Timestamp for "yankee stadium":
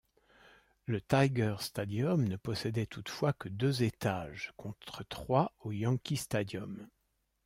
5.71-6.87